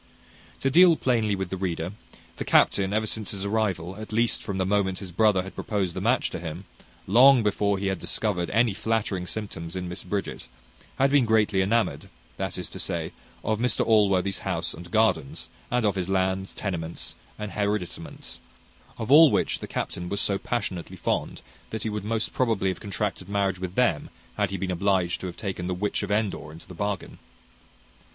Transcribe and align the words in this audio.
To 0.61 0.71
deal 0.71 0.95
plainly 0.95 1.35
with 1.35 1.51
the 1.51 1.57
reader, 1.61 1.91
the 2.37 2.43
captain, 2.43 2.91
ever 2.91 3.05
since 3.05 3.29
his 3.29 3.45
arrival, 3.45 3.95
at 3.97 4.11
least 4.11 4.41
from 4.41 4.57
the 4.57 4.65
moment 4.65 4.97
his 4.97 5.11
brother 5.11 5.43
had 5.43 5.53
proposed 5.53 5.95
the 5.95 6.01
match 6.01 6.31
to 6.31 6.39
him, 6.39 6.65
long 7.05 7.43
before 7.43 7.77
he 7.77 7.85
had 7.85 7.99
discovered 7.99 8.49
any 8.49 8.73
flattering 8.73 9.27
symptoms 9.27 9.75
in 9.75 9.87
Miss 9.87 10.03
Bridget, 10.03 10.47
had 10.97 11.11
been 11.11 11.25
greatly 11.25 11.61
enamoured; 11.61 12.09
that 12.37 12.57
is 12.57 12.67
to 12.71 12.79
say, 12.79 13.11
of 13.43 13.59
Mr 13.59 13.85
Allworthy's 13.85 14.39
house 14.39 14.73
and 14.73 14.89
gardens, 14.89 15.49
and 15.69 15.85
of 15.85 15.93
his 15.93 16.09
lands, 16.09 16.55
tenements, 16.55 17.13
and 17.37 17.51
hereditaments; 17.51 18.41
of 18.97 19.11
all 19.11 19.29
which 19.29 19.59
the 19.59 19.67
captain 19.67 20.09
was 20.09 20.19
so 20.19 20.39
passionately 20.39 20.97
fond, 20.97 21.43
that 21.69 21.83
he 21.83 21.91
would 21.91 22.03
most 22.03 22.33
probably 22.33 22.69
have 22.69 22.79
contracted 22.79 23.29
marriage 23.29 23.59
with 23.59 23.75
them, 23.75 24.09
had 24.35 24.49
he 24.49 24.57
been 24.57 24.71
obliged 24.71 25.21
to 25.21 25.27
have 25.27 25.37
taken 25.37 25.67
the 25.67 25.75
witch 25.75 26.01
of 26.01 26.09
Endor 26.09 26.51
into 26.51 26.67
the 26.67 26.73
bargain. 26.73 27.19